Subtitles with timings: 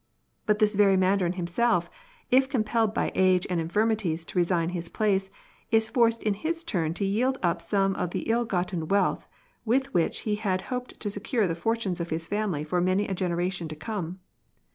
[0.47, 1.87] But this very mandarin himself,
[2.31, 5.29] if compelled by age and infirmities to resign his place,
[5.69, 9.27] is forced in his turn to yield up some of the ill gotten wealth
[9.63, 13.13] with which he had hoped to secure the fortunes of his family for many a
[13.13, 14.19] generation to come.